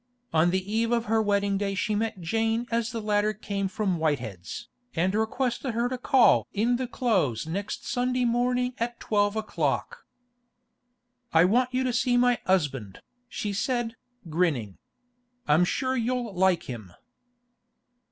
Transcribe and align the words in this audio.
On 0.33 0.49
the 0.49 0.65
eve 0.73 0.91
of 0.91 1.05
her 1.05 1.21
wedding 1.21 1.59
day 1.59 1.75
she 1.75 1.93
met 1.93 2.19
Jane 2.21 2.65
as 2.71 2.91
the 2.91 2.99
latter 3.03 3.33
came 3.33 3.67
from 3.67 3.99
Whitehead's, 3.99 4.67
and 4.95 5.13
requested 5.13 5.75
her 5.75 5.87
to 5.89 5.97
call 5.99 6.47
in 6.53 6.77
the 6.77 6.87
Close 6.87 7.45
next 7.45 7.85
Sunday 7.85 8.25
morning 8.25 8.73
at 8.79 8.99
twelve 8.99 9.35
o'clock. 9.35 10.07
'I 11.33 11.45
want 11.45 11.69
you 11.71 11.83
to 11.83 11.93
see 11.93 12.17
my 12.17 12.39
'usband,' 12.49 13.01
she 13.29 13.53
said, 13.53 13.95
grinning. 14.27 14.79
'I'm 15.47 15.65
sure 15.65 15.95
you'll 15.95 16.33
like 16.33 16.63
him. 16.63 16.93